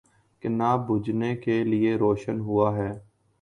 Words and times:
کہ 0.43 0.49
نہ 0.49 0.69
بجھنے 0.87 1.35
کے 1.35 1.63
لیے 1.63 1.95
روشن 1.95 2.39
ہوا 2.39 2.75
ہے۔ 2.77 2.91